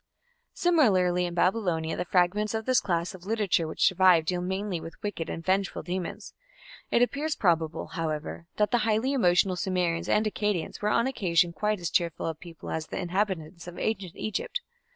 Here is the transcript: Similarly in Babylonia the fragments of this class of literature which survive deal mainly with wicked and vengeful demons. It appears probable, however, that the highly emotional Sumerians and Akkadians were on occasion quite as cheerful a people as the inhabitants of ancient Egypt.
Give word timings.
Similarly 0.55 1.27
in 1.27 1.35
Babylonia 1.35 1.95
the 1.95 2.05
fragments 2.05 2.55
of 2.55 2.65
this 2.65 2.81
class 2.81 3.13
of 3.13 3.23
literature 3.27 3.67
which 3.67 3.85
survive 3.87 4.25
deal 4.25 4.41
mainly 4.41 4.81
with 4.81 4.95
wicked 5.03 5.29
and 5.29 5.45
vengeful 5.45 5.83
demons. 5.83 6.33
It 6.89 7.03
appears 7.03 7.35
probable, 7.35 7.85
however, 7.89 8.47
that 8.55 8.71
the 8.71 8.79
highly 8.79 9.13
emotional 9.13 9.55
Sumerians 9.57 10.09
and 10.09 10.25
Akkadians 10.25 10.81
were 10.81 10.89
on 10.89 11.05
occasion 11.05 11.53
quite 11.53 11.79
as 11.79 11.91
cheerful 11.91 12.25
a 12.25 12.33
people 12.33 12.71
as 12.71 12.87
the 12.87 12.97
inhabitants 12.97 13.67
of 13.67 13.77
ancient 13.77 14.15
Egypt. 14.15 14.61